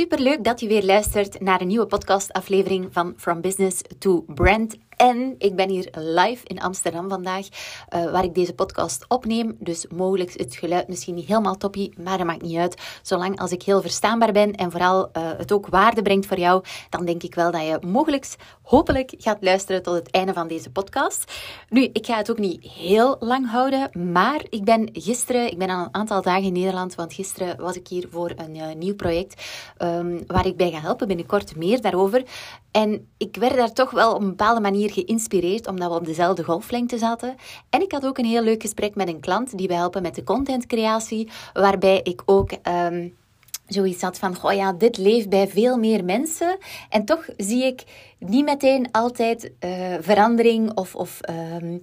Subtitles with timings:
[0.00, 4.76] Superleuk dat je weer luistert naar een nieuwe podcastaflevering van From Business to Brand.
[5.00, 7.46] En ik ben hier live in Amsterdam vandaag,
[7.94, 9.56] uh, waar ik deze podcast opneem.
[9.58, 12.80] Dus mogelijk het geluid misschien niet helemaal toppie, maar dat maakt niet uit.
[13.02, 16.64] Zolang als ik heel verstaanbaar ben en vooral uh, het ook waarde brengt voor jou,
[16.90, 20.70] dan denk ik wel dat je mogelijk, hopelijk, gaat luisteren tot het einde van deze
[20.70, 21.32] podcast.
[21.68, 25.70] Nu, ik ga het ook niet heel lang houden, maar ik ben gisteren, ik ben
[25.70, 28.94] al een aantal dagen in Nederland, want gisteren was ik hier voor een uh, nieuw
[28.94, 29.42] project
[29.78, 31.06] um, waar ik bij ga helpen.
[31.06, 32.22] Binnenkort meer daarover.
[32.70, 36.44] En ik werd daar toch wel op een bepaalde manier geïnspireerd, omdat we op dezelfde
[36.44, 37.34] golflengte zaten.
[37.70, 40.14] En ik had ook een heel leuk gesprek met een klant die we helpen met
[40.14, 42.50] de contentcreatie, waarbij ik ook.
[42.68, 43.18] Um,
[43.66, 46.58] zoiets had van, goh ja, dit leeft bij veel meer mensen.
[46.88, 47.82] En toch zie ik
[48.18, 51.20] niet meteen altijd uh, verandering of, of
[51.60, 51.80] um,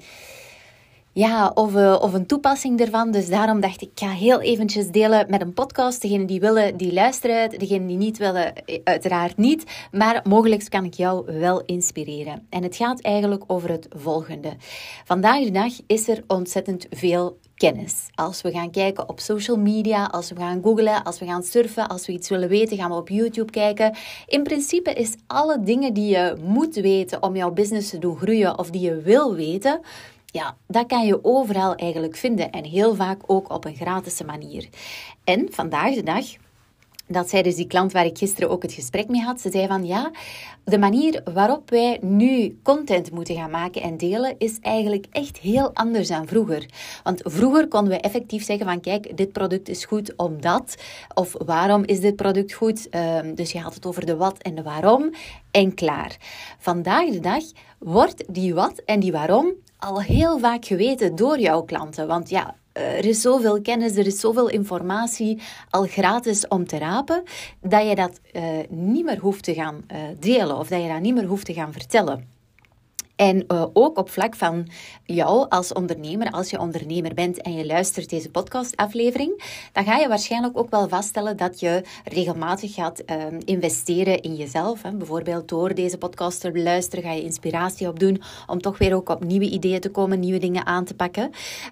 [1.17, 3.11] ja, of, uh, of een toepassing ervan.
[3.11, 6.01] Dus daarom dacht ik, ik ga heel eventjes delen met een podcast.
[6.01, 7.49] Degenen die willen, die luisteren.
[7.49, 9.63] Degenen die niet willen, eh, uiteraard niet.
[9.91, 12.47] Maar mogelijk kan ik jou wel inspireren.
[12.49, 14.53] En het gaat eigenlijk over het volgende.
[15.05, 18.07] Vandaag de dag is er ontzettend veel kennis.
[18.15, 21.87] Als we gaan kijken op social media, als we gaan googlen, als we gaan surfen,
[21.87, 23.95] als we iets willen weten, gaan we op YouTube kijken.
[24.27, 28.59] In principe is alle dingen die je moet weten om jouw business te doen groeien
[28.59, 29.79] of die je wil weten,
[30.31, 34.69] ja, dat kan je overal eigenlijk vinden en heel vaak ook op een gratis manier.
[35.23, 36.25] En vandaag de dag
[37.07, 39.41] dat zei dus die klant waar ik gisteren ook het gesprek mee had.
[39.41, 40.11] Ze zei van ja,
[40.63, 45.71] de manier waarop wij nu content moeten gaan maken en delen is eigenlijk echt heel
[45.73, 46.65] anders dan vroeger.
[47.03, 50.75] Want vroeger konden we effectief zeggen van kijk, dit product is goed omdat.
[51.13, 52.87] Of waarom is dit product goed?
[52.95, 55.13] Um, dus je had het over de wat en de waarom
[55.51, 56.17] en klaar.
[56.57, 57.43] Vandaag de dag
[57.79, 62.07] wordt die wat en die waarom al heel vaak geweten door jouw klanten.
[62.07, 67.23] Want ja, er is zoveel kennis, er is zoveel informatie al gratis om te rapen,
[67.61, 71.01] dat je dat uh, niet meer hoeft te gaan uh, delen of dat je dat
[71.01, 72.36] niet meer hoeft te gaan vertellen.
[73.17, 74.67] En uh, ook op vlak van
[75.05, 80.07] jou als ondernemer, als je ondernemer bent en je luistert deze podcastaflevering, dan ga je
[80.07, 84.81] waarschijnlijk ook wel vaststellen dat je regelmatig gaat uh, investeren in jezelf.
[84.81, 84.91] Hè.
[84.91, 89.23] Bijvoorbeeld door deze podcast te luisteren, ga je inspiratie opdoen om toch weer ook op
[89.23, 91.31] nieuwe ideeën te komen, nieuwe dingen aan te pakken.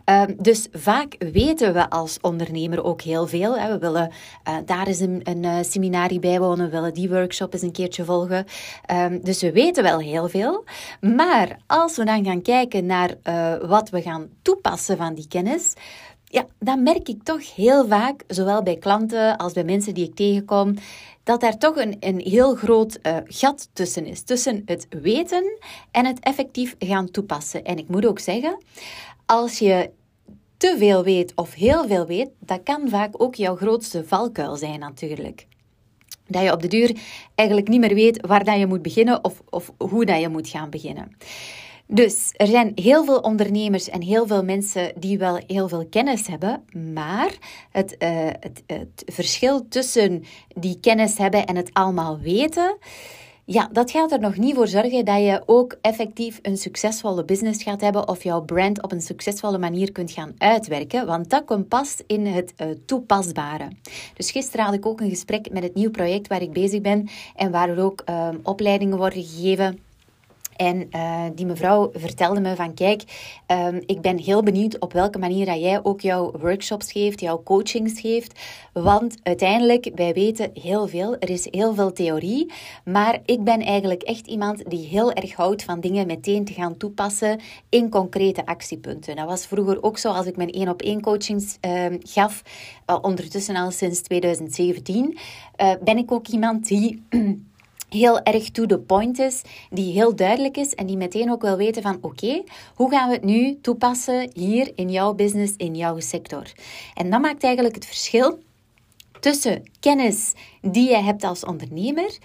[0.10, 3.58] Uh, dus vaak weten we als ondernemer ook heel veel.
[3.58, 3.72] Hè.
[3.72, 4.12] We willen
[4.48, 8.46] uh, daar eens een, een seminarie bijwonen, we willen die workshop eens een keertje volgen.
[8.86, 10.64] Ehm, dus we weten wel heel veel,
[11.00, 15.28] maar maar als we dan gaan kijken naar uh, wat we gaan toepassen van die
[15.28, 15.74] kennis,
[16.24, 20.16] ja, dan merk ik toch heel vaak, zowel bij klanten als bij mensen die ik
[20.16, 20.76] tegenkom,
[21.24, 24.22] dat daar toch een, een heel groot uh, gat tussen is.
[24.22, 25.60] Tussen het weten
[25.92, 27.64] en het effectief gaan toepassen.
[27.64, 28.58] En ik moet ook zeggen,
[29.26, 29.92] als je
[30.58, 34.80] te veel weet of heel veel weet, dat kan vaak ook jouw grootste valkuil zijn
[34.80, 35.48] natuurlijk
[36.28, 36.98] dat je op de duur
[37.36, 40.50] eigenlijk niet meer weet waar dat je moet beginnen of, of hoe dat je moet
[40.50, 41.18] gaan beginnen.
[41.88, 46.28] Dus er zijn heel veel ondernemers en heel veel mensen die wel heel veel kennis
[46.28, 47.32] hebben, maar
[47.72, 48.10] het, uh,
[48.40, 52.78] het, het verschil tussen die kennis hebben en het allemaal weten,
[53.46, 57.64] ja, dat gaat er nog niet voor zorgen dat je ook effectief een succesvolle business
[57.64, 61.68] gaat hebben of jouw brand op een succesvolle manier kunt gaan uitwerken, want dat komt
[61.68, 63.68] pas in het uh, toepasbare.
[64.14, 67.10] Dus gisteren had ik ook een gesprek met het nieuw project waar ik bezig ben
[67.36, 69.80] en waar er ook uh, opleidingen worden gegeven
[70.56, 73.04] en uh, die mevrouw vertelde me van kijk,
[73.48, 77.44] um, ik ben heel benieuwd op welke manier dat jij ook jouw workshops geeft, jouw
[77.44, 78.40] coachings geeft.
[78.74, 82.52] Want uiteindelijk, wij weten heel veel, er is heel veel theorie.
[82.84, 86.78] Maar ik ben eigenlijk echt iemand die heel erg houdt van dingen meteen te gaan
[86.78, 89.16] toepassen in concrete actiepunten.
[89.16, 92.42] Dat was vroeger ook zo als ik mijn één op één coachings uh, gaf,
[92.90, 95.18] uh, ondertussen al sinds 2017,
[95.56, 97.04] eh, ben ik ook iemand die
[97.96, 101.58] heel erg to the point is, die heel duidelijk is en die meteen ook wil
[101.58, 102.44] weten van oké,
[102.76, 106.52] hoe gaan we het nu toepassen hier in jouw business, in jouw sector.
[106.94, 108.40] En dat maakt eigenlijk het verschil
[109.20, 112.18] tussen kennis die je hebt als ondernemer,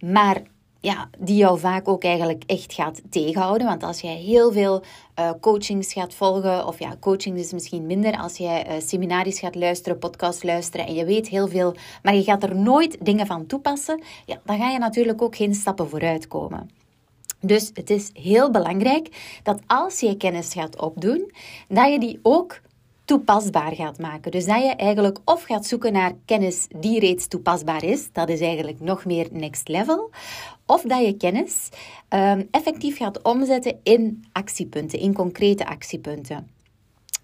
[0.00, 0.42] maar
[0.80, 3.66] ja, die jou vaak ook eigenlijk echt gaat tegenhouden.
[3.66, 4.82] Want als jij heel veel
[5.18, 9.98] uh, coachings gaat volgen, of ja, coaching is misschien minder, als jij uh, gaat luisteren,
[9.98, 14.02] podcasts luisteren en je weet heel veel, maar je gaat er nooit dingen van toepassen,
[14.26, 16.70] ja, dan ga je natuurlijk ook geen stappen vooruit komen.
[17.40, 21.32] Dus het is heel belangrijk dat als je kennis gaat opdoen,
[21.68, 22.60] dat je die ook
[23.08, 24.30] toepasbaar gaat maken.
[24.30, 28.40] Dus dat je eigenlijk of gaat zoeken naar kennis die reeds toepasbaar is, dat is
[28.40, 30.10] eigenlijk nog meer next level,
[30.66, 31.68] of dat je kennis
[32.08, 36.50] um, effectief gaat omzetten in actiepunten, in concrete actiepunten.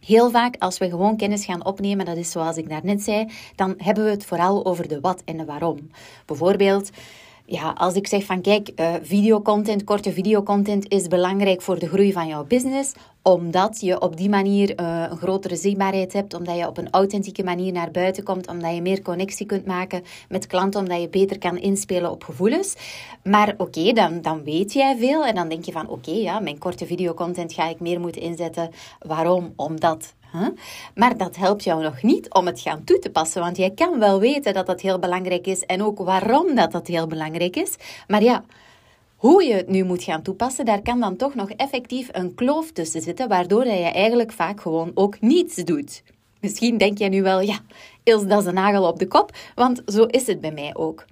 [0.01, 3.75] Heel vaak als we gewoon kennis gaan opnemen, dat is zoals ik daarnet zei, dan
[3.77, 5.91] hebben we het vooral over de wat en de waarom.
[6.27, 6.91] Bijvoorbeeld,
[7.47, 12.13] ja, als ik zeg van kijk, uh, videocontent, korte videocontent is belangrijk voor de groei
[12.13, 12.93] van jouw business,
[13.23, 17.45] omdat je op die manier uh, een grotere zichtbaarheid hebt, omdat je op een authentieke
[17.45, 21.39] manier naar buiten komt, omdat je meer connectie kunt maken met klanten, omdat je beter
[21.39, 22.75] kan inspelen op gevoelens.
[23.23, 26.59] Maar oké, dan, dan weet jij veel en dan denk je van oké, ja, mijn
[26.59, 28.71] korte videocontent ga ik meer moeten inzetten.
[28.99, 29.53] Waarom?
[29.57, 30.15] Omdat
[30.95, 33.99] maar dat helpt jou nog niet om het gaan toe te passen, want jij kan
[33.99, 37.77] wel weten dat dat heel belangrijk is en ook waarom dat dat heel belangrijk is.
[38.07, 38.45] Maar ja,
[39.17, 42.73] hoe je het nu moet gaan toepassen, daar kan dan toch nog effectief een kloof
[42.73, 46.03] tussen zitten, waardoor je eigenlijk vaak gewoon ook niets doet.
[46.41, 47.59] Misschien denk jij nu wel, ja,
[48.03, 51.05] Ils, dat is een nagel op de kop, want zo is het bij mij ook.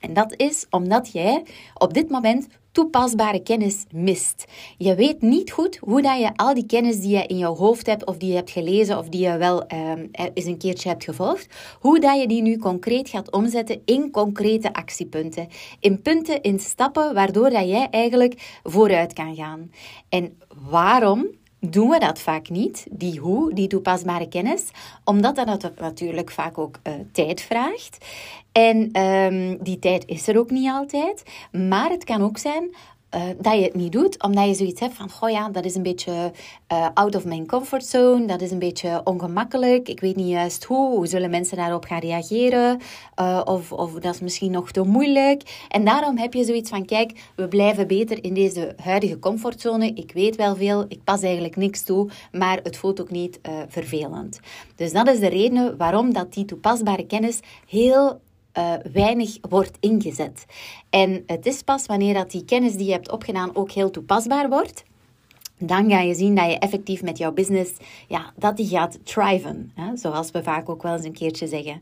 [0.00, 1.42] En dat is omdat jij
[1.74, 4.44] op dit moment toepasbare kennis mist.
[4.78, 7.86] Je weet niet goed hoe dat je al die kennis die je in jouw hoofd
[7.86, 11.04] hebt, of die je hebt gelezen, of die je wel um, eens een keertje hebt
[11.04, 11.46] gevolgd,
[11.80, 15.48] hoe dat je die nu concreet gaat omzetten in concrete actiepunten.
[15.80, 19.70] In punten, in stappen, waardoor dat jij eigenlijk vooruit kan gaan.
[20.08, 20.38] En
[20.70, 21.26] waarom
[21.60, 24.64] doen we dat vaak niet, die hoe, die toepasbare kennis,
[25.04, 28.06] omdat dat natuurlijk vaak ook uh, tijd vraagt.
[28.52, 31.22] En um, die tijd is er ook niet altijd,
[31.52, 32.74] maar het kan ook zijn
[33.14, 35.74] uh, dat je het niet doet, omdat je zoiets hebt van, goh ja, dat is
[35.74, 36.32] een beetje
[36.72, 40.96] uh, out of mijn comfortzone, dat is een beetje ongemakkelijk, ik weet niet juist hoe,
[40.96, 42.80] hoe zullen mensen daarop gaan reageren,
[43.20, 45.66] uh, of, of dat is misschien nog te moeilijk.
[45.68, 50.12] En daarom heb je zoiets van, kijk, we blijven beter in deze huidige comfortzone, ik
[50.12, 54.40] weet wel veel, ik pas eigenlijk niks toe, maar het voelt ook niet vervelend.
[54.76, 58.20] Dus dat is de reden waarom dat die toepasbare kennis heel
[58.58, 60.44] uh, weinig wordt ingezet.
[60.90, 64.48] En het is pas wanneer dat die kennis die je hebt opgedaan ook heel toepasbaar
[64.48, 64.82] wordt,
[65.60, 67.72] dan ga je zien dat je effectief met jouw business,
[68.08, 69.72] ja, dat die gaat thriven.
[69.74, 69.96] Hè?
[69.96, 71.80] Zoals we vaak ook wel eens een keertje zeggen.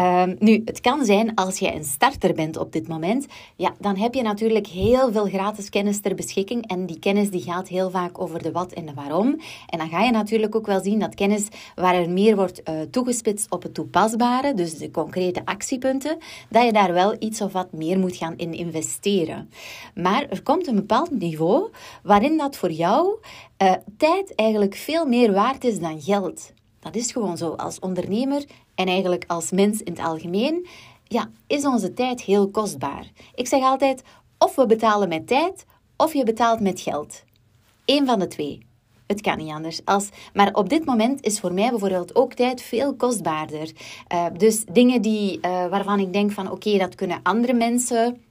[0.00, 3.26] Um, nu, het kan zijn als je een starter bent op dit moment,
[3.56, 6.66] ja, dan heb je natuurlijk heel veel gratis kennis ter beschikking.
[6.66, 9.40] En die kennis die gaat heel vaak over de wat en de waarom.
[9.66, 12.80] En dan ga je natuurlijk ook wel zien dat kennis waar er meer wordt uh,
[12.90, 16.18] toegespitst op het toepasbare, dus de concrete actiepunten,
[16.48, 19.50] dat je daar wel iets of wat meer moet gaan in investeren.
[19.94, 21.68] Maar er komt een bepaald niveau
[22.02, 23.09] waarin dat voor jou
[23.62, 26.52] uh, tijd eigenlijk veel meer waard is dan geld.
[26.80, 27.50] Dat is gewoon zo.
[27.50, 30.66] Als ondernemer en eigenlijk als mens in het algemeen,
[31.04, 33.10] ja, is onze tijd heel kostbaar.
[33.34, 34.02] Ik zeg altijd,
[34.38, 35.64] of we betalen met tijd,
[35.96, 37.24] of je betaalt met geld.
[37.84, 38.68] Eén van de twee.
[39.06, 39.84] Het kan niet anders.
[39.84, 43.72] Als, maar op dit moment is voor mij bijvoorbeeld ook tijd veel kostbaarder.
[44.12, 48.22] Uh, dus dingen die, uh, waarvan ik denk van oké, dat kunnen andere mensen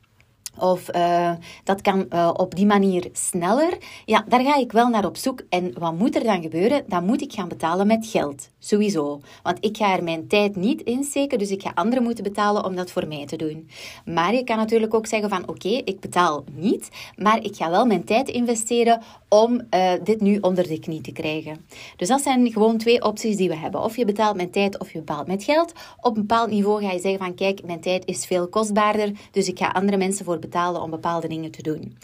[0.60, 1.32] of uh,
[1.64, 3.78] dat kan uh, op die manier sneller.
[4.06, 5.42] Ja, daar ga ik wel naar op zoek.
[5.50, 6.84] En wat moet er dan gebeuren?
[6.88, 8.50] Dan moet ik gaan betalen met geld.
[8.60, 9.20] Sowieso.
[9.44, 12.66] Want ik ga er mijn tijd niet in steken, dus ik ga anderen moeten betalen
[12.66, 13.70] om dat voor mij te doen.
[14.06, 17.86] Maar je kan natuurlijk ook zeggen van oké, ik betaal niet, maar ik ga wel
[17.86, 21.66] mijn tijd investeren om uh, dit nu onder de knie te krijgen.
[21.96, 23.84] Dus dat zijn gewoon twee opties die we hebben.
[23.84, 25.74] Of je betaalt met tijd of je betaalt met geld.
[26.01, 29.48] Op een bepaald niveau ga je zeggen van kijk, mijn tijd is veel kostbaarder, dus
[29.48, 31.98] ik ga andere mensen voor betalen om bepaalde dingen te doen.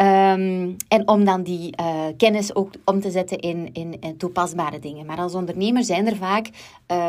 [0.00, 4.78] Um, en om dan die uh, kennis ook om te zetten in, in, in, toepasbare
[4.78, 5.06] dingen.
[5.06, 6.50] Maar als ondernemer zijn er vaak.
[6.92, 7.08] Uh,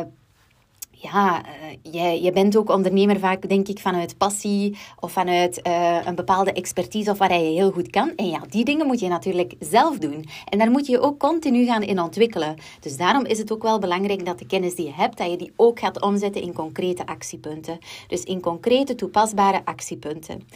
[1.01, 5.59] ja, uh, je, je bent ook ondernemer vaak, denk ik, vanuit passie of vanuit
[6.05, 8.11] een bepaalde expertise of waar je heel goed kan.
[8.15, 10.25] En ja, die dingen moet je natuurlijk zelf doen.
[10.49, 12.55] En daar moet je ook continu gaan in ontwikkelen.
[12.79, 15.37] Dus daarom is het ook wel belangrijk dat de kennis die je hebt, dat je
[15.37, 17.77] die ook gaat omzetten in concrete actiepunten.
[18.07, 20.47] Dus in concrete toepasbare actiepunten.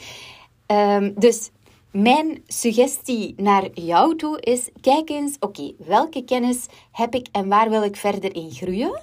[0.72, 1.50] Um, dus
[1.92, 7.70] mijn suggestie naar jou toe is: kijk eens, oké, welke kennis heb ik en waar
[7.70, 9.02] wil ik verder in groeien?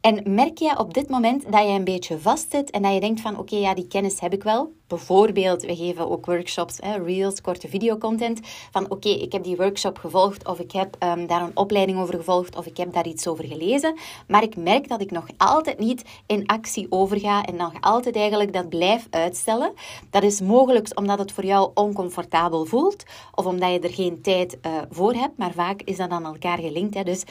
[0.00, 3.20] En merk je op dit moment dat je een beetje vastzit en dat je denkt
[3.20, 4.72] van oké, ja, die kennis heb ik wel.
[4.86, 8.40] Bijvoorbeeld, we geven ook workshops, hè, reels, korte videocontent.
[8.70, 12.14] Van oké, ik heb die workshop gevolgd of ik heb um, daar een opleiding over
[12.14, 13.94] gevolgd of ik heb daar iets over gelezen.
[14.28, 18.52] Maar ik merk dat ik nog altijd niet in actie overga en nog altijd eigenlijk
[18.52, 19.72] dat blijf uitstellen.
[20.10, 24.58] Dat is mogelijk omdat het voor jou oncomfortabel voelt of omdat je er geen tijd
[24.66, 25.38] uh, voor hebt.
[25.38, 26.94] Maar vaak is dat aan elkaar gelinkt.
[26.94, 27.02] Hè.
[27.02, 27.24] Dus...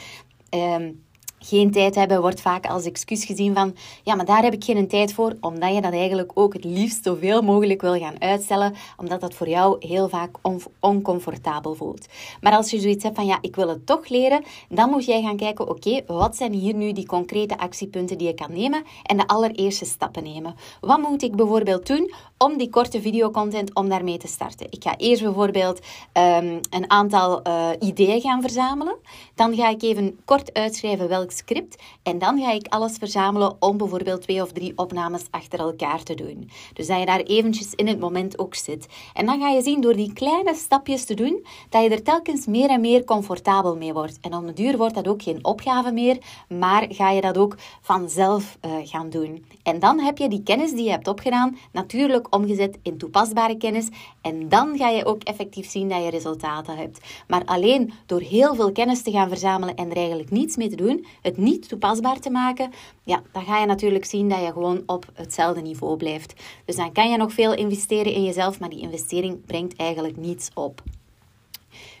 [0.50, 1.04] Um,
[1.38, 4.88] geen tijd hebben wordt vaak als excuus gezien van ja, maar daar heb ik geen
[4.88, 9.20] tijd voor, omdat je dat eigenlijk ook het liefst zoveel mogelijk wil gaan uitstellen, omdat
[9.20, 10.36] dat voor jou heel vaak
[10.80, 12.06] oncomfortabel voelt.
[12.40, 15.22] Maar als je zoiets hebt van ja, ik wil het toch leren, dan moet jij
[15.22, 19.16] gaan kijken, oké, wat zijn hier nu die concrete actiepunten die je kan nemen en
[19.16, 20.54] de allereerste stappen nemen.
[20.80, 24.66] Wat moet ik bijvoorbeeld doen om die korte videocontent, om daarmee te starten?
[24.70, 25.78] Ik ga eerst bijvoorbeeld
[26.12, 28.96] um, een aantal uh, ideeën gaan verzamelen.
[29.34, 31.82] Dan ga ik even kort uitschrijven script.
[32.02, 36.14] En dan ga ik alles verzamelen om bijvoorbeeld twee of drie opnames achter elkaar te
[36.14, 36.50] doen.
[36.72, 38.86] Dus dat je daar eventjes in het moment ook zit.
[39.14, 42.46] En dan ga je zien door die kleine stapjes te doen, dat je er telkens
[42.46, 44.18] meer en meer comfortabel mee wordt.
[44.20, 46.18] En om de duur wordt dat ook geen opgave meer,
[46.48, 49.44] maar ga je dat ook vanzelf uh, gaan doen.
[49.62, 53.88] En dan heb je die kennis die je hebt opgedaan natuurlijk omgezet in toepasbare kennis.
[54.20, 57.00] En dan ga je ook effectief zien dat je resultaten hebt.
[57.28, 60.76] Maar alleen door heel veel kennis te gaan verzamelen en er eigenlijk niets mee te
[60.76, 62.70] doen, het niet toepasbaar te maken,
[63.04, 66.34] ja, dan ga je natuurlijk zien dat je gewoon op hetzelfde niveau blijft.
[66.64, 70.50] Dus dan kan je nog veel investeren in jezelf, maar die investering brengt eigenlijk niets
[70.54, 70.82] op.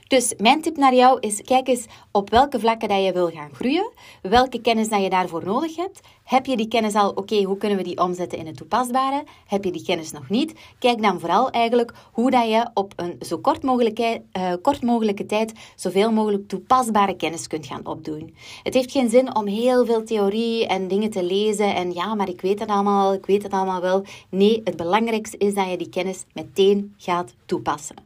[0.08, 3.54] Dus mijn tip naar jou is: kijk eens op welke vlakken dat je wil gaan
[3.54, 3.90] groeien,
[4.22, 6.00] welke kennis dat je daarvoor nodig hebt.
[6.24, 7.10] Heb je die kennis al?
[7.10, 9.24] Oké, hoe kunnen we die omzetten in het toepasbare?
[9.46, 10.54] Heb je die kennis nog niet?
[10.78, 15.26] Kijk dan vooral eigenlijk hoe dat je op een zo kort mogelijke, uh, kort mogelijke
[15.26, 18.34] tijd zoveel mogelijk toepasbare kennis kunt gaan opdoen.
[18.62, 22.28] Het heeft geen zin om heel veel theorie en dingen te lezen en ja, maar
[22.28, 24.04] ik weet het allemaal, ik weet het allemaal wel.
[24.28, 27.96] Nee, het belangrijkste is dat je die kennis meteen gaat toepassen.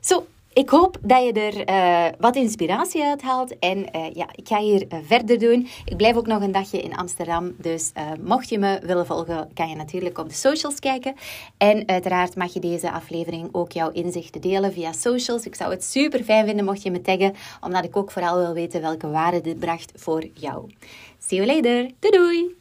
[0.00, 3.58] Zo, ik hoop dat je er uh, wat inspiratie uit haalt.
[3.58, 5.68] En uh, ja, ik ga hier uh, verder doen.
[5.84, 7.54] Ik blijf ook nog een dagje in Amsterdam.
[7.58, 11.14] Dus mocht je me willen volgen, kan je natuurlijk op de socials kijken.
[11.58, 15.46] En uiteraard mag je deze aflevering ook jouw inzichten delen via socials.
[15.46, 18.52] Ik zou het super fijn vinden mocht je me taggen, omdat ik ook vooral wil
[18.52, 20.70] weten welke waarde dit bracht voor jou.
[21.18, 21.90] See you later.
[21.98, 22.58] Doei doei!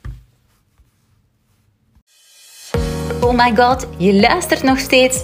[3.21, 5.23] Oh my god, je luistert nog steeds